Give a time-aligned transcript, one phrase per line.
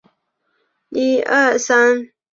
[0.89, 2.13] 拉兹奎耶。